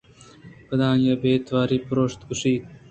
[0.67, 2.63] پدا آئی ءَبے تواری پرٛوشت ءُگوٛشت